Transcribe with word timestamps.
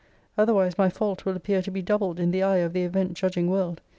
Otherwise, 0.35 0.79
my 0.79 0.89
fault 0.89 1.25
will 1.25 1.35
appear 1.35 1.61
to 1.61 1.69
be 1.69 1.79
doubled 1.83 2.19
in 2.19 2.31
the 2.31 2.41
eye 2.41 2.57
of 2.57 2.73
the 2.73 2.81
event 2.81 3.13
judging 3.13 3.47
world. 3.51 3.81